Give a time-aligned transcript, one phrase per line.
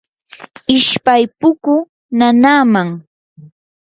[0.77, 1.83] ishpay pukuu
[2.17, 2.87] nanaaman.